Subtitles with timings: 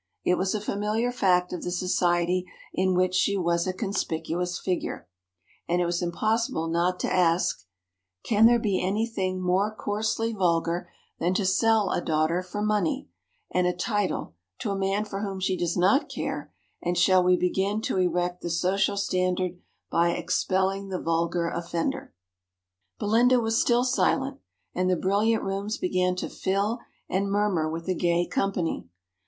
[0.25, 5.07] It was a familiar fact of the society in which she was a conspicuous figure,
[5.69, 7.67] and it was impossible not to ask:
[8.23, 13.09] "Can there be anything more coarsely vulgar than to sell a daughter for money
[13.51, 17.37] and a title to a man for whom she does not care; and shall we
[17.37, 19.59] begin to erect the social standard
[19.91, 22.11] by expelling the vulgar offender?"
[22.97, 24.39] Belinda was still silent,
[24.73, 28.87] and the brilliant rooms began to fill and murmur with a gay company.